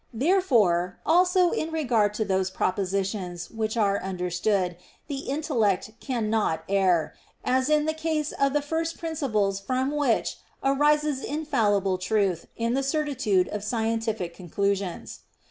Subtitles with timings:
[0.15, 7.13] Therefore, also in regard to those propositions, which are understood, the intellect cannot err,
[7.45, 13.47] as in the case of first principles from which arises infallible truth in the certitude
[13.49, 15.19] of scientific conclusions.